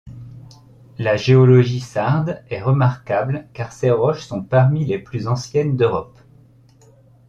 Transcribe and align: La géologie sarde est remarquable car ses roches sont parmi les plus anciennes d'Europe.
La 0.97 1.15
géologie 1.15 1.79
sarde 1.79 2.41
est 2.49 2.59
remarquable 2.63 3.47
car 3.53 3.71
ses 3.71 3.91
roches 3.91 4.25
sont 4.25 4.41
parmi 4.41 4.83
les 4.83 4.97
plus 4.97 5.27
anciennes 5.27 5.77
d'Europe. 5.77 6.17